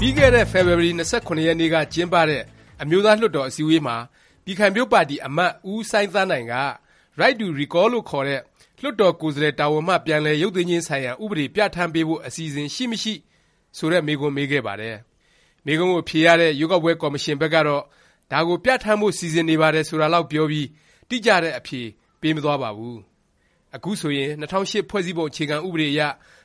[0.00, 2.42] ပြီးခဲ့တဲ့ ဖေဖေါ်ဝါရီ ၂၇ ရက်နေ့က ကျင်းပတဲ့
[2.82, 3.96] အမျိုးသားလွှတ်တော် အစည်းအဝေးမှာ
[4.44, 6.54] ပြည်ခိုင်ဖြိုးပါတီ အမတ် ဦးစိုင်းသန်းနိုင်က
[7.20, 8.40] Right to Recall လို့ခေါ်တဲ့
[8.82, 13.14] လွှတ်တော်ကိုယ်စားလှယ် တာဝန်မှ ပြန်လည် ရုပ်သိမ်းခြင်းဆိုင်ရာ ဥပဒေ ပြဌာန်းပေးဖို့ အစီအစဉ် ရှိမရှိ
[13.76, 14.96] ဆိုတဲ့ မေးခွန်း မေးခဲ့ပါတယ်။
[15.66, 17.82] မေးခွန်းကို ဖြေရတဲ့ ရွေးကောက်ပွဲ ကော်မရှင်ဘက်ကတော့
[18.32, 20.66] ဒါကို ပြဌာန်းဖို့ စီစဉ်နေပါတယ် ဆိုတာလောက် ပြောပြီး
[21.08, 21.80] တိကျတဲ့ အဖြေ
[22.20, 22.98] ပေးမသွားပါဘူး။
[23.76, 26.00] အခုဆိုရင် ၂၀၀၈ ဖွဲ့စည်းပုံ အခြေခံ ဥပဒေအရ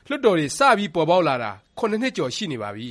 [0.08, 2.90] လွှတ်တော်တွေ စပြီး ပေါ်ပေါက်လာတာ ၇ နှစ်ကျော် ရှိနေပါပြီ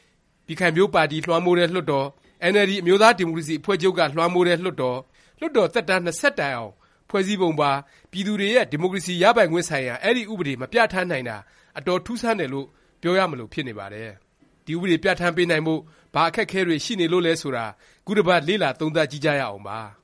[0.46, 2.06] ။ပြည်ခိုင်ဖြိုးပါတီ လွှမ်းမိုးတဲ့ လွှတ်တော်၊
[2.42, 4.98] အင်န်အယ်လ်ဒီ အမျိုးသားဒီမိုကရေစီ အဖွဲ့ချုပ်က လွှမ်းမိုးတဲ့ လွှတ်တော်၊
[5.40, 6.72] လွှတ်တော် သက်တမ်း ၂ဆက်တိုင်အောင်
[7.10, 7.70] ဖွဲ့စည်းပုံပါ
[8.10, 11.36] ပြည်သူတွေရဲ့ ဒီမိုကရေစီ ရပိုင်ခွင့်ဆိုင်ရာ အဲဒီ ဥပဒေ မပြဌာန်းနိုင်တာ
[11.78, 12.66] အတော် ထူးဆန်းတယ်လို့
[13.02, 14.10] ပြောရမလို ဖြစ်နေပါတယ်။
[14.66, 15.80] ဒီ ဥပဒေ ပြဌာန်းပေးနိုင်ဖို့
[16.14, 17.66] ဘာအခက်အခဲတွေ ရှိနေလို့လဲ ဆိုတာ
[18.06, 19.80] ခုတစ်ပတ် လေ့လာသုံးသပ်ကြည့်ကြရအောင်ပါ။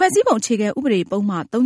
[0.00, 1.56] ဖွဲ့စည်းပုံအခြေခံဥပဒေပုဒ်မ ၃၆၉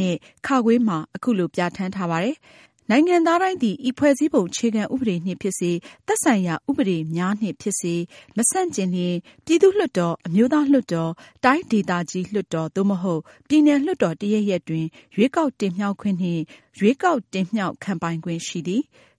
[0.00, 2.36] နဲ့မှာ အခုလို ပြဌာန်းထားပါတယ်။
[2.90, 5.70] “နိုင်ငံသားတိုင်းသည် ဤဖွဲ့စည်းပုံအခြေခံဥပဒေနှင့်ဖြစ်စေ၊
[6.06, 7.94] သက်ဆိုင်ရာ ဥပဒေများနှင့်ဖြစ်စေ
[8.36, 11.10] မဆန့်ကျင်လျှင် ပြည်သူ့လွှတ်တော်၊အမျိုးသားလွှတ်တော်၊
[11.44, 16.42] တိုင်းဒေသကြီးလွှတ်တော် သို့မဟုတ် ပြည်နယ်လွှတ်တော် တစ်ရပ်ရပ်တွင် ရွေးကောက်တင်မြှောက်ခွင့်နှင့်
[16.78, 18.82] ရွေးကောက်တင်မြှောက်ခံပိုင်ခွင့်ရှိသည်။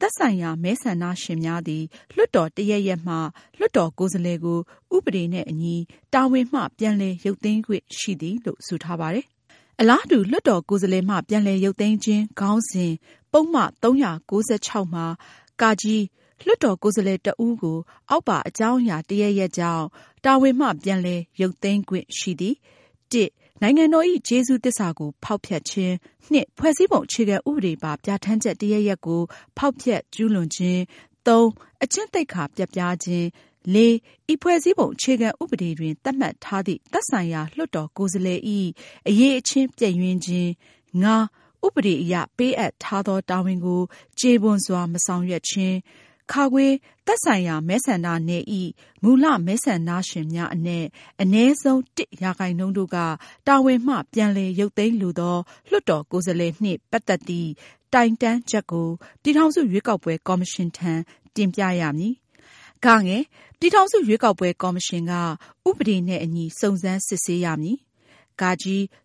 [0.00, 3.14] သက်ဆိုင်ရာမဲဆန္ဒရှင်များသည်လွှတ်တော်တစ်ရပ်ရပ်မှ
[3.58, 4.58] လွှတ်တော်ကိုယ်စားလှယ်ကို
[4.94, 5.76] ဥပဒေနှင့်အညီ
[6.14, 9.26] တာဝန်မှပြန်လည်ရုပ်သိမ်းခွင့်ရှိသည်။”လို့ဆိုထားပါတယ်။
[9.80, 12.92] အလားတူလွှတ်တော်ကိုယ်စားလှယ်မှပြန်လည်ရုပ်သိမ်းခြင်းခေါင်းစဉ်
[13.32, 13.92] ပုဒ်မ၃၉
[14.66, 15.06] ၆မှာ
[16.46, 17.78] လွှတ်တော်ကိုယ်စားလှယ်တစ်ဦးကို
[18.10, 19.84] အောက်ပါအကြောင်းအရာတစ်ရပ်ရပ်ကြောင့်
[20.24, 22.54] တာဝန်မှပြန်လည်ရုပ်သိမ်းခွင့်ရှိသည်။
[23.12, 23.24] ၁။
[23.66, 25.94] နိုင်ငံတော်ဇ။်ကျေးဇူးသစ္စာကို ဖေါက်ဖျက်ခြင်း၊
[26.34, 29.22] ၂.ဖွဲ့စည်းပုံအခြေခံဥပဒေပါ ပြဌာန်းချက်တစ်ရပ်ရပ်ကို
[29.56, 30.80] ဖေါက်ဖျက်ကျူးလွန်ခြင်း၊
[31.38, 31.40] ၃.
[31.82, 33.26] အကျင့်သိက္ခာပျက်ပြားခြင်း၊
[34.28, 38.70] ၄.ဤဖွဲ့စည်းပုံအခြေခံဥပဒေတွင်သတ်မှတ်ထားသည့်သက်ဆိုင်ရာလွှတ်တော်ကိုယ်စားလှယ်ဇ။်
[39.08, 40.50] အရည်အချင်းပျက်ယွင်းခြင်း၊
[41.04, 43.82] ၅.ဥပဒေအရပေးအပ်ထားသောတာဝန်ကို
[44.18, 45.74] ကျေပွန်စွာမဆောင်ရွက်ခြင်း၊
[47.06, 48.70] သက်ဆိုင်ရာမဲဆန္ဒနယ်ဇ။်
[49.02, 50.86] မူလမဲဆန္ဒရှင်များအနက်
[51.22, 52.96] အနည်းဆုံး၁ရာခိုင်နှုန်းတို့က
[53.46, 55.36] တာဝန်မှပြန်လည်ရုပ်သိမ်းလိုသော
[55.70, 57.50] လွှတ်တော်ကိုယ်စားလှယ်နှင့်ပတ်သက်သည့်
[57.94, 58.88] တိုင်တန်းချက်ကို
[59.22, 60.92] ပြည်ထောင်စုရွေးကောက်ပွဲကော်မရှင်ထံ
[61.36, 62.14] တင်ပြရမည်။
[63.58, 65.12] ပြည်ထောင်စုရွေးကောက်ပွဲကော်မရှင်က
[65.68, 67.78] ဥပဒေနဲ့အညီစုံစမ်းစစ်ဆေးရမည်။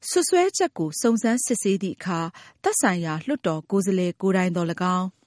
[0.10, 2.20] စွပ်စွဲချက်ကိုစုံစမ်းစစ်ဆေးသည့်အခါ
[2.64, 4.68] သက်ဆိုင်ရာလွှတ်တော်ကိုယ်စားလှယ်ကိုယ်တိုင်သော်၎
[4.98, 5.08] င်း၊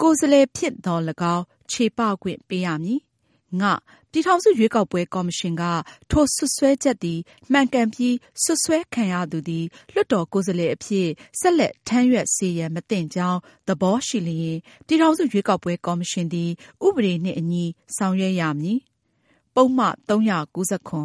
[0.00, 1.02] ကိုယ်စားလှယ်ဖြင့်သော်၎
[1.34, 3.00] င်းချေပခွင့်ပေးရမည်။
[4.10, 5.64] ပြည်ထောင်စုရွေးကောက်ပွဲကော်မရှင်က
[6.10, 7.20] ထိုစွပ်စွဲချက်သည်
[7.52, 11.08] မှန်ကန်ပြီးစွပ်စွဲခံရသူသည်လွှတ်တော်ကိုယ်စားလှယ်အဖြစ်
[11.40, 16.50] ဆက်လက်ထမ်းရွက်စေရန်မသင့်ကြောင်းသဘောရှိလျင်ပြည်ထောင်စုရွေးကောက်ပွဲကော်မရှင်သည်
[16.86, 17.64] ဥပဒေနှင့်အညီ
[17.96, 18.78] ဆောင်ရွက်ရမည်။
[19.54, 20.40] ပုဒ်မ၃၉
[20.70, 21.04] ၇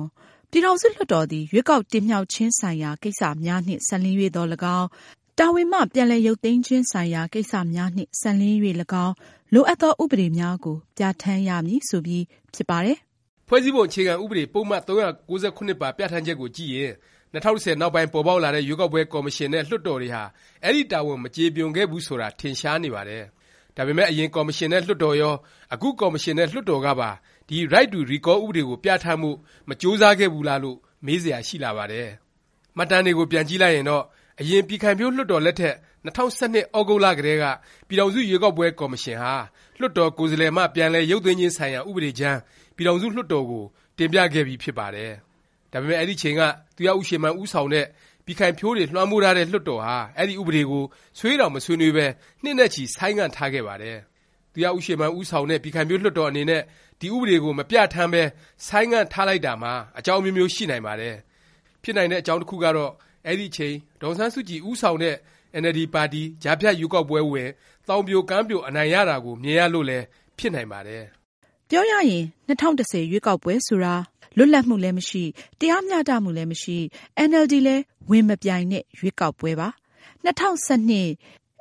[0.49, 4.87] ပြည်ထောင်စုလွှတ်တော်သည်ရွေးကောက်တင်မြှောက်ခြင်းဆိုင်ရာကိစ္စများနှင့်စပ်လျဉ်း၍သော်၎င်း၊
[5.39, 8.57] တာဝန်မှ ပြန်လည်ရုပ်သိမ်းခြင်းဆိုင်ရာကိစ္စများနှင့် စပ်လျဉ်း၍၎
[9.05, 9.15] င်း
[9.53, 12.97] လိုအပ်သော ဥပဒေများကို ပြဌာန်းရမည် ဆိုပြီး ဖြစ်ပါတယ်။
[13.47, 15.31] ဖွဲ့စည်းပုံ အခြေခံဥပဒေ ပုဒ်မ ၃၉
[15.69, 16.93] ၇ ပါ ပြဌာန်းချက်ကိုကြည့်ရင်
[17.33, 20.23] ၂၀၁၀ နောက်ပိုင်း ပေါ်ပေါက်လာတဲ့ ရွေးကောက်ပွဲ ကော်မရှင် နဲ့ လွှတ်တော်တွေဟာ
[20.65, 23.23] အဲဒီ တာဝန် မကျေပွန်ခဲ့ဘူး ဆိုတာ ထင်ရှားနေပါတယ်။
[23.75, 25.35] ဒါပေမယ့် အရင် ကော်မရှင်နဲ့ လွှတ်တော်ရော၊
[25.73, 27.09] အခု ကော်မရှင်နဲ့ လွှတ်တော်ကပါ
[27.49, 29.37] ဒီ Right to Recall ဥပဒေကို ပြဌာန်းဖို့
[29.69, 32.07] မကြိုးစားခဲ့ဘူးလားလို့ မေးစရာ ရှိလာပါတယ်။
[32.77, 34.03] မှတ်တမ်းတွေကို ပြန်ကြည့်လိုက်ရင်တော့
[34.39, 35.75] အရင် ပြည်ခိုင်ဖြိုးလွှတ်တော်လက်ထက်
[36.05, 37.45] ၂၀၁၂ သြဂုတ်လ ကတည်းက
[37.87, 39.33] ပြည်ထောင်စု ရွေးကောက်ပွဲ ကော်မရှင်ဟာ
[39.79, 42.37] လွှတ်တော် ကိုယ်စားလှယ်မှ ပြန်လည် ရုပ်သိမ်းခြင်းဆိုင်ရာ ဥပဒေကြမ်း
[42.75, 43.63] ပြည်ထောင်စု လွှတ်တော်ကို
[43.97, 45.11] တင်ပြခဲ့ပြီး ဖြစ်ပါတယ်။
[45.71, 46.41] ဒါပေမယ့် အဲဒီအချိန်က
[46.75, 47.85] သူရဦးရွှေမန်း ဦးဆောင်တဲ့
[48.25, 50.83] ပြည်ခိုင်ဖြိုးတွေ လွှမ်းမိုးထားတဲ့ လွှတ်တော်ဟာ အဲဒီ ဥပဒေကို
[51.19, 52.05] ဆွေးတောင် မဆွေးနွေးပဲ
[52.43, 53.97] နှစ်နဲ့ချီ ဆိုင်းငံ့ထားခဲ့ပါတယ်။
[54.53, 56.61] သူရဦးရွှေမန်း ဦးဆောင်တဲ့ ပြည်ခိုင်ဖြိုးလွှတ်တော် အနေနဲ့
[57.01, 58.23] ဒီ ဥပဒေကို မပြဌာန်းပဲ
[58.67, 61.15] ဆိုင်းငံ့ထားလိုက်တာမှာ အကြောင်းအမျိုးမျိုး ရှိနိုင်ပါတယ်။
[61.83, 62.91] ဖြစ်နိုင်တဲ့ အကြောင်းတစ်ခုကတော့
[63.27, 65.15] အဲဒီအချိန် ဒေါ်အောင်ဆန်းစုကြည် ဦးဆောင်တဲ့
[65.53, 67.47] အင်န်အယ်လ်ဒီ ပါတီ ကြားဖြတ်ရွေးကောက်ပွဲဝင်၊
[67.87, 70.05] သောင်ပြိုကမ်းပြို အနိုင်ရတာကို မြင်ရလို့လည်း
[70.37, 71.03] ဖြစ်နိုင်ပါတယ်။
[71.69, 73.95] ပြောရရင် ၂၀၁၀ ရွေးကောက်ပွဲဆိုတာ
[74.37, 75.23] လွတ်လပ်မှုလည်းမရှိ၊
[75.59, 76.77] တရားမျှတမှုလည်းမရှိ၊
[77.17, 79.69] အင်န်အယ်လ်ဒီ လည်း ဝင်မပြိုင်တဲ့ ရွေးကောက်ပွဲပါ။
[80.25, 81.01] ၂၀၁၂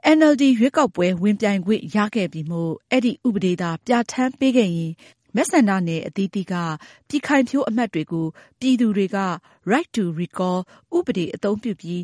[0.06, 4.92] အင်န်အယ်လ်ဒီ ရွေးကောက်ပွဲ ဝင်ပြိုင်ခွင့်ရခဲ့ပြီမို့ အဲဒီ ဥပဒေသာ ပြဌာန်းပေးခဲ့ရင်
[5.36, 6.54] မဲဆန္ဒနယ်အသီးသီးက
[7.08, 8.26] ပြည်ခိုင်ဖြိုးအမတ်တွေကို
[8.60, 9.18] ပြည်သူတွေက
[9.72, 10.58] Right to Recall
[10.96, 12.02] ဥပဒေ အသုံးပြုပြီး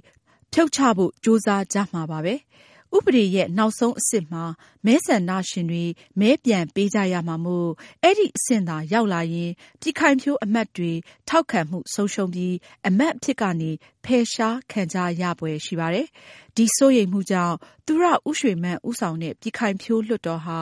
[0.53, 2.35] ဖြုတ်ချဖို့ ကြိုးစားကြမှာပါပဲ။
[2.95, 4.45] ဥပဒေရဲ့နောက်ဆုံးအဆင့်မှာ
[4.87, 5.85] မဲဆန္ဒရှင်တွေ
[6.21, 7.71] မဲပြန်ပေးကြရမှာမို့
[8.03, 9.51] အဲဒီအဆင့်သာရောက်လာရင်
[9.81, 10.93] ပြည်ခိုင်ဖြိုးအမတ်တွေ
[11.29, 12.55] ထောက်ခံမှုဆုံးရှုံးပြီး
[12.89, 13.71] အမတ်အဖြစ်ကနေ
[14.05, 16.07] ဖယ်ရှားခံကြရဖွယ်ရှိပါတယ်။
[16.57, 17.57] ဒီစိုးရိမ်မှုကြောင့်
[17.87, 20.59] သူရဦးရွှေမန်း ဦးဆောင်တဲ့ ပြည်ခိုင်ဖြိုးလွှတ်တော်ဟာ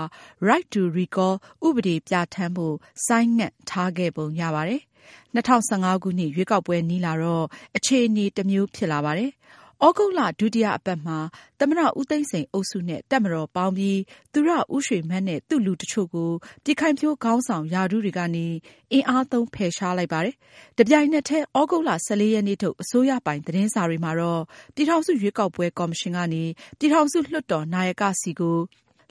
[0.49, 1.35] Right to Recall
[1.67, 2.75] ဥပဒေပြဌာန်းဖို့
[3.07, 4.83] ဆိုင်းငံ့ထားခဲ့ပုံရပါတယ်။
[5.35, 9.31] ၂၀၁၅ ခုနှစ် ရွေးကောက်ပွဲနီးလာတော့ အခြေအနေ တစ်မျိုးဖြစ်လာပါတယ်။
[9.83, 11.19] ဩဂုတ်လ ဒုတိယအပတ်မှာ
[11.61, 14.01] သမ္မတ ဦးသိန်းစိန်အုပ်စုနဲ့ တပ်မတော်ပေါင်းပြီး
[14.33, 16.31] သူရဦးရွှေမန်းနဲ့ သူ့လူတစ်ချို့ကို
[16.65, 18.47] ပြည်ခိုင်ဖြိုးခေါင်းဆောင် ရာထူးတွေကနေ
[18.93, 20.35] အင်အားသုံး ဖယ်ရှားလိုက်ပါတယ်။
[20.77, 24.43] တစ်ပြိုင်နက်တည်း သြဂုတ်လ ၁၄ ရက်နေ့ထုတ် အစိုးရပိုင် သတင်းစာတွေမှာတော့
[24.75, 26.45] ပြည်ထောင်စု ရွေးကောက်ပွဲ ကော်မရှင်ကနေ
[26.79, 28.59] ပြည်ထောင်စု လွှတ်တော် နာယကဆီကို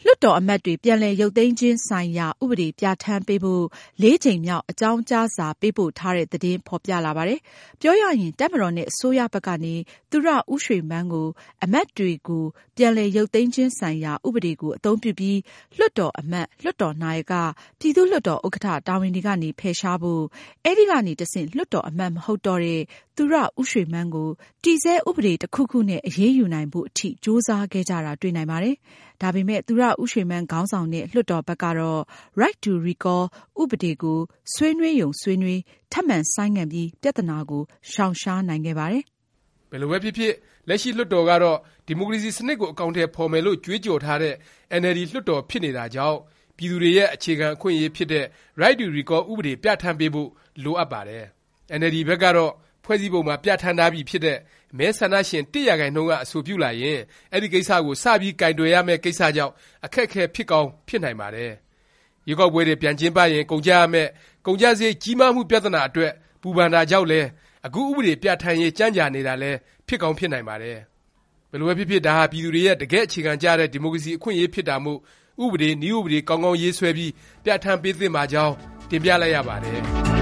[0.06, 3.64] လွှတ်တော်အမတ်တွေပြန်လည်ရုပ်သိမ်းခြင်းဆိုင်ရာ ဥပဒေပြဌာန်းပေးဖို့
[4.02, 7.40] လေးကြိမ်မြောက် အကြောင်းကြားစာပေးပို့ထားတဲ့သတင်း ဖော်ပြလာပါတယ်။
[7.82, 9.76] ပြောရရင် တပ်မတော်နဲ့ အစိုးရဘက်ကနေ
[10.12, 11.28] သူရဦးရွှေမန်းကို
[11.64, 12.46] အမတ်တွေကို
[12.78, 15.40] ပြန်လည်ရုပ်သိမ်းခြင်းဆိုင်ရာ ဥပဒေကို အသုံးပြုပြီး
[15.78, 17.34] လွှတ်တော်အမတ်၊လွှတ်တော်နာယက၊
[17.80, 20.24] ပြည်သူ့လွှတ်တော်ဥက္ကဌ တာဝန်တွေကနေ ဖယ်ရှားဖို့၊
[20.66, 22.82] အဲဒီကနေ တဆင့် လွှတ်တော်အမတ် မဟုတ်တော့တဲ့
[23.18, 24.30] သူရဦးရွှေမန်းကို
[24.63, 28.75] တည်ဆဲဥပဒေတစ်ခုခုနဲ့ အရေးယူနိုင်ဖို့အထိကြိုးစားခဲ့ကြတာ တွေ့နိုင်ပါတယ်။
[29.21, 32.01] ဒါပေမယ့် သူရဦးရွှေမန်းခေါင်းဆောင်တဲ့ လွှတ်တော်ဘက်ကတော့
[32.42, 33.24] Right to Recall
[33.62, 34.19] ဥပဒေကို
[34.54, 35.60] ဆွေးနွေးရုံဆွေးနွေး၊
[35.92, 37.62] ထပ်မံဆိုင်းငံ့ပြီး ပြသနာကို
[37.92, 39.04] ရှောင်ရှားနိုင်ခဲ့ပါတယ်။
[39.71, 40.33] ဘယ်လိုပဲဖြစ်ဖြစ်
[40.68, 41.57] လက်ရှိ လွှတ်တော်ကတော့
[41.88, 44.36] ဒီမိုကရေစီ စနစ်ကို အကောင်အထည် ဖော်မယ်လို့ ကြွေးကြော်ထားတဲ့
[44.71, 46.18] အင်န်အယ်လ်ဒီ လွှတ်တော် ဖြစ်နေတာကြောင့်
[46.57, 48.25] ပြည်သူတွေရဲ့ အခြေခံ အခွင့်အရေးဖြစ်တဲ့
[48.62, 50.30] Right to Recall ဥပဒေ ပြဌာန်းပေးဖို့
[50.63, 51.25] လိုအပ်ပါတယ်။
[51.71, 52.51] အင်န်အယ်လ်ဒီ ဘက်ကတော့
[52.84, 54.38] ဖွဲ့စည်းပုံမှာ ပြဌာန်းထားပြီးဖြစ်တဲ့
[54.78, 57.00] မဲဆန္ဒရှင် ၁ ရာခိုင်နှုန်းက အဆိုပြုလာရင်
[57.34, 59.54] အဲဒီကိစ္စကို စပြီး ကိုင်တွယ်ရမယ့် ကိစ္စကြောင့်
[59.86, 61.52] အခက်အခဲ ဖြစ်ကောင်း ဖြစ်နိုင်ပါတယ်။
[62.28, 64.10] ရွေးကောက်ပွဲတွေ ပြန်ကျင်းပရင် ကုန်ကျရမယ့်
[64.46, 67.28] ကုန်ကျစားရိတ် ကြီးမားမှု ပြသနာ အတွက် ပူပန်တာကြောင့်လည်း
[67.66, 69.58] အခု ဥပဒေ ပြဌာန်းရေး ကြန့်ကြာနေတာလည်း
[69.88, 70.78] ဖြစ်ကောင်း ဖြစ်နိုင်ပါတယ်။
[71.50, 75.00] ဘယ်လိုပဲဖြစ်ဖြစ် ဒါဟာ ပြည်သူတွေရဲ့ တကယ့် အခြေခံကျတဲ့ ဒီမိုကရေစီ အခွင့်အရေး ဖြစ်တာမို့
[75.44, 77.12] ဥပဒေ၊နည်းဥပဒေ ကောင်းကောင်းရေးဆွဲပြီး
[77.44, 78.54] ပြဌာန်းပေးသင့်ပါကြောင်း
[78.90, 80.12] တင်ပြလိုက်ရပါတယ်